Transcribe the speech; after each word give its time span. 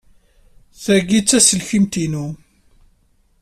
Tagi 0.83 1.19
d 1.23 1.25
taselkimt-inu. 1.29 2.25